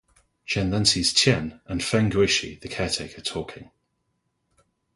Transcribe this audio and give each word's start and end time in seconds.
Chen 0.47 0.71
then 0.71 0.85
sees 0.85 1.13
Tien 1.13 1.61
and 1.67 1.83
Feng 1.83 2.09
Guishi, 2.09 2.59
the 2.59 2.67
caretaker, 2.67 3.21
talking. 3.21 3.69